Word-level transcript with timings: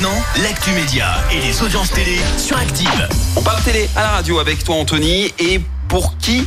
maintenant, 0.00 0.22
l'actu 0.42 0.70
média 0.72 1.06
et 1.32 1.40
les 1.40 1.62
audiences 1.62 1.90
télé 1.90 2.18
sur 2.36 2.56
Active. 2.56 3.08
On 3.36 3.42
parle 3.42 3.60
télé 3.62 3.88
à 3.96 4.02
la 4.02 4.10
radio 4.10 4.38
avec 4.38 4.62
toi 4.62 4.76
Anthony 4.76 5.32
et 5.38 5.60
pour 5.88 6.16
qui 6.18 6.46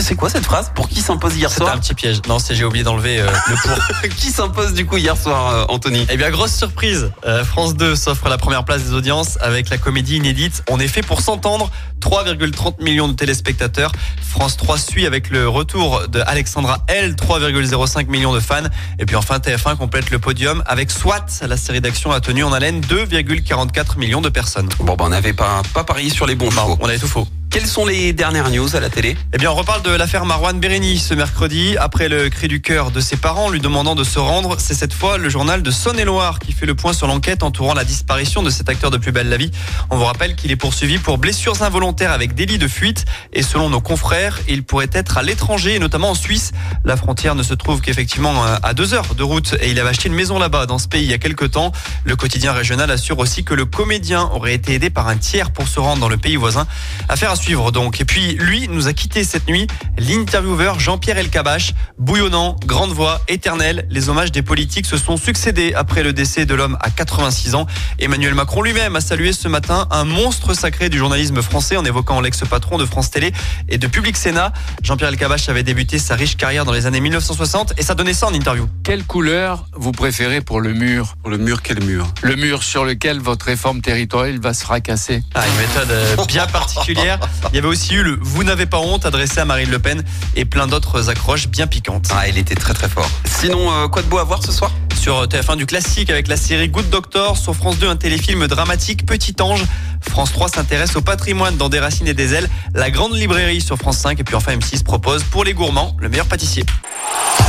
c'est 0.00 0.14
quoi 0.14 0.30
cette 0.30 0.44
phrase 0.44 0.70
Pour 0.74 0.88
qui 0.88 1.00
s'impose 1.00 1.36
hier 1.36 1.50
C'était 1.50 1.64
soir 1.64 1.74
un 1.74 1.78
petit 1.78 1.94
piège. 1.94 2.20
Non, 2.28 2.38
c'est 2.38 2.54
j'ai 2.54 2.64
oublié 2.64 2.84
d'enlever 2.84 3.20
euh, 3.20 3.26
le 3.48 3.56
pour. 3.56 4.08
Qui 4.16 4.30
s'impose 4.30 4.74
du 4.74 4.86
coup 4.86 4.96
hier 4.96 5.16
soir 5.16 5.48
euh, 5.48 5.64
Anthony 5.68 6.06
Eh 6.10 6.16
bien, 6.16 6.30
grosse 6.30 6.54
surprise. 6.54 7.10
Euh, 7.26 7.44
France 7.44 7.74
2 7.74 7.96
s'offre 7.96 8.28
la 8.28 8.38
première 8.38 8.64
place 8.64 8.84
des 8.84 8.94
audiences 8.94 9.38
avec 9.40 9.70
la 9.70 9.78
comédie 9.78 10.16
inédite 10.16 10.62
On 10.70 10.78
est 10.78 10.88
fait 10.88 11.02
pour 11.02 11.20
s'entendre. 11.20 11.70
3,30 12.00 12.82
millions 12.82 13.08
de 13.08 13.14
téléspectateurs. 13.14 13.92
France 14.22 14.56
3 14.56 14.78
suit 14.78 15.06
avec 15.06 15.30
le 15.30 15.48
retour 15.48 16.08
de 16.08 16.20
Alexandra 16.26 16.84
L, 16.88 17.14
3,05 17.14 18.08
millions 18.08 18.32
de 18.32 18.40
fans. 18.40 18.64
Et 18.98 19.06
puis 19.06 19.16
enfin 19.16 19.38
TF1 19.38 19.76
complète 19.76 20.10
le 20.10 20.18
podium 20.18 20.62
avec 20.66 20.90
SWAT. 20.90 21.26
La 21.46 21.56
série 21.56 21.80
d'action 21.80 22.10
a 22.10 22.20
tenu 22.20 22.44
en 22.44 22.52
haleine 22.52 22.80
2,44 22.80 23.98
millions 23.98 24.20
de 24.20 24.28
personnes. 24.28 24.68
Bon 24.80 24.94
bah 24.94 25.04
on 25.06 25.10
n'avait 25.10 25.32
pas, 25.32 25.62
pas 25.74 25.84
parié 25.84 26.10
sur 26.10 26.26
les 26.26 26.34
bons 26.34 26.50
Non, 26.50 26.76
on 26.80 26.88
avait 26.88 26.98
tout 26.98 27.08
faux. 27.08 27.26
Quelles 27.52 27.66
sont 27.66 27.84
les 27.84 28.14
dernières 28.14 28.48
news 28.48 28.76
à 28.76 28.80
la 28.80 28.88
télé? 28.88 29.14
Eh 29.34 29.36
bien, 29.36 29.50
on 29.50 29.54
reparle 29.54 29.82
de 29.82 29.90
l'affaire 29.90 30.24
Marwan 30.24 30.58
Bérény 30.58 30.98
ce 30.98 31.12
mercredi. 31.12 31.76
Après 31.76 32.08
le 32.08 32.30
cri 32.30 32.48
du 32.48 32.62
cœur 32.62 32.90
de 32.90 32.98
ses 32.98 33.16
parents 33.16 33.50
lui 33.50 33.60
demandant 33.60 33.94
de 33.94 34.04
se 34.04 34.18
rendre, 34.18 34.56
c'est 34.58 34.72
cette 34.72 34.94
fois 34.94 35.18
le 35.18 35.28
journal 35.28 35.62
de 35.62 35.70
Saône-et-Loire 35.70 36.38
qui 36.38 36.52
fait 36.52 36.64
le 36.64 36.74
point 36.74 36.94
sur 36.94 37.06
l'enquête 37.06 37.42
entourant 37.42 37.74
la 37.74 37.84
disparition 37.84 38.42
de 38.42 38.48
cet 38.48 38.70
acteur 38.70 38.90
de 38.90 38.96
Plus 38.96 39.12
belle 39.12 39.28
la 39.28 39.36
vie. 39.36 39.50
On 39.90 39.98
vous 39.98 40.04
rappelle 40.04 40.34
qu'il 40.34 40.50
est 40.50 40.56
poursuivi 40.56 40.96
pour 40.96 41.18
blessures 41.18 41.62
involontaires 41.62 42.12
avec 42.12 42.34
délit 42.34 42.56
de 42.56 42.66
fuite. 42.66 43.04
Et 43.34 43.42
selon 43.42 43.68
nos 43.68 43.82
confrères, 43.82 44.40
il 44.48 44.64
pourrait 44.64 44.88
être 44.90 45.18
à 45.18 45.22
l'étranger, 45.22 45.78
notamment 45.78 46.08
en 46.08 46.14
Suisse. 46.14 46.52
La 46.86 46.96
frontière 46.96 47.34
ne 47.34 47.42
se 47.42 47.52
trouve 47.52 47.82
qu'effectivement 47.82 48.46
euh, 48.46 48.56
à 48.62 48.72
deux 48.72 48.94
heures 48.94 49.14
de 49.14 49.22
route 49.22 49.56
et 49.60 49.70
il 49.70 49.78
avait 49.78 49.90
acheté 49.90 50.08
une 50.08 50.14
maison 50.14 50.38
là-bas, 50.38 50.64
dans 50.64 50.78
ce 50.78 50.88
pays, 50.88 51.02
il 51.02 51.10
y 51.10 51.14
a 51.14 51.18
quelques 51.18 51.50
temps. 51.50 51.70
Le 52.04 52.16
quotidien 52.16 52.54
régional 52.54 52.90
assure 52.90 53.18
aussi 53.18 53.44
que 53.44 53.52
le 53.52 53.66
comédien 53.66 54.30
aurait 54.32 54.54
été 54.54 54.72
aidé 54.72 54.88
par 54.88 55.08
un 55.08 55.18
tiers 55.18 55.50
pour 55.50 55.68
se 55.68 55.80
rendre 55.80 56.00
dans 56.00 56.08
le 56.08 56.16
pays 56.16 56.36
voisin. 56.36 56.66
Affaire 57.10 57.30
à 57.30 57.41
suivre 57.42 57.72
donc. 57.72 58.00
Et 58.00 58.04
puis, 58.04 58.34
lui 58.34 58.68
nous 58.68 58.86
a 58.86 58.92
quitté 58.92 59.24
cette 59.24 59.48
nuit. 59.48 59.66
L'intervieweur 59.98 60.78
Jean-Pierre 60.78 61.18
Elkabach, 61.18 61.74
bouillonnant, 61.98 62.56
grande 62.66 62.92
voix, 62.92 63.20
éternel. 63.26 63.86
Les 63.90 64.08
hommages 64.08 64.30
des 64.30 64.42
politiques 64.42 64.86
se 64.86 64.96
sont 64.96 65.16
succédés 65.16 65.74
après 65.74 66.04
le 66.04 66.12
décès 66.12 66.46
de 66.46 66.54
l'homme 66.54 66.78
à 66.80 66.90
86 66.90 67.56
ans. 67.56 67.66
Emmanuel 67.98 68.34
Macron 68.34 68.62
lui-même 68.62 68.94
a 68.94 69.00
salué 69.00 69.32
ce 69.32 69.48
matin 69.48 69.88
un 69.90 70.04
monstre 70.04 70.54
sacré 70.54 70.88
du 70.88 70.98
journalisme 70.98 71.42
français 71.42 71.76
en 71.76 71.84
évoquant 71.84 72.20
l'ex-patron 72.20 72.78
de 72.78 72.86
France 72.86 73.10
Télé 73.10 73.32
et 73.68 73.76
de 73.76 73.86
Public 73.88 74.16
Sénat. 74.16 74.52
Jean-Pierre 74.82 75.08
Elkabach 75.10 75.48
avait 75.48 75.64
débuté 75.64 75.98
sa 75.98 76.14
riche 76.14 76.36
carrière 76.36 76.64
dans 76.64 76.72
les 76.72 76.86
années 76.86 77.00
1960 77.00 77.74
et 77.76 77.82
ça 77.82 77.94
donnait 77.94 78.14
ça 78.14 78.28
en 78.28 78.34
interview. 78.34 78.68
Quelle 78.84 79.04
couleur 79.04 79.66
vous 79.74 79.92
préférez 79.92 80.42
pour 80.42 80.60
le 80.60 80.74
mur? 80.74 81.16
Pour 81.22 81.30
le 81.30 81.38
mur, 81.38 81.62
quel 81.62 81.82
mur? 81.82 82.06
Le 82.22 82.36
mur 82.36 82.62
sur 82.62 82.84
lequel 82.84 83.18
votre 83.18 83.46
réforme 83.46 83.80
territoriale 83.80 84.38
va 84.38 84.54
se 84.54 84.62
fracasser. 84.62 85.24
Ah, 85.34 85.42
une 85.48 85.56
méthode 85.56 85.90
euh, 85.90 86.16
bien 86.28 86.46
particulière. 86.46 87.18
Il 87.52 87.56
y 87.56 87.58
avait 87.58 87.68
aussi 87.68 87.94
eu 87.94 88.02
le 88.02 88.18
Vous 88.20 88.44
n'avez 88.44 88.66
pas 88.66 88.78
honte 88.78 89.06
adressé 89.06 89.40
à 89.40 89.44
Marine 89.44 89.70
Le 89.70 89.78
Pen 89.78 90.02
et 90.36 90.44
plein 90.44 90.66
d'autres 90.66 91.10
accroches 91.10 91.48
bien 91.48 91.66
piquantes. 91.66 92.08
Ah, 92.14 92.28
il 92.28 92.38
était 92.38 92.54
très 92.54 92.74
très 92.74 92.88
fort. 92.88 93.08
Sinon, 93.24 93.70
euh, 93.70 93.88
quoi 93.88 94.02
de 94.02 94.08
beau 94.08 94.18
à 94.18 94.24
voir 94.24 94.42
ce 94.42 94.52
soir? 94.52 94.70
Sur 94.98 95.24
TF1 95.26 95.56
du 95.56 95.66
classique 95.66 96.10
avec 96.10 96.28
la 96.28 96.36
série 96.36 96.68
Good 96.68 96.88
Doctor, 96.88 97.36
sur 97.36 97.54
France 97.54 97.78
2 97.78 97.88
un 97.88 97.96
téléfilm 97.96 98.46
dramatique 98.46 99.04
Petit 99.04 99.34
Ange. 99.40 99.64
France 100.08 100.32
3 100.32 100.48
s'intéresse 100.48 100.94
au 100.96 101.00
patrimoine 101.00 101.56
dans 101.56 101.68
Des 101.68 101.80
Racines 101.80 102.06
et 102.06 102.14
des 102.14 102.34
Ailes, 102.34 102.48
la 102.74 102.90
grande 102.90 103.14
librairie 103.14 103.60
sur 103.60 103.76
France 103.76 103.98
5 103.98 104.20
et 104.20 104.24
puis 104.24 104.34
enfin 104.34 104.52
M6 104.52 104.84
propose 104.84 105.24
pour 105.24 105.44
les 105.44 105.54
gourmands 105.54 105.96
le 105.98 106.08
meilleur 106.08 106.26
pâtissier. 106.26 106.64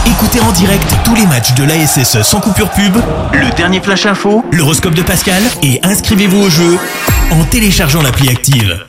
Écoutez 0.08 0.40
en 0.40 0.52
direct 0.52 0.95
tous 1.06 1.16
les 1.16 1.25
matchs 1.25 1.53
de 1.53 1.64
l'ASSE 1.64 2.22
sans 2.23 2.40
coupure 2.40 2.70
pub, 2.72 2.95
le 3.34 3.56
dernier 3.56 3.81
flash 3.81 4.06
info, 4.06 4.44
l'horoscope 4.52 4.95
de 4.95 5.03
Pascal 5.03 5.44
et 5.62 5.80
inscrivez-vous 5.84 6.40
au 6.40 6.50
jeu 6.50 6.78
en 7.31 7.44
téléchargeant 7.45 8.02
l'appli 8.02 8.30
Active. 8.30 8.86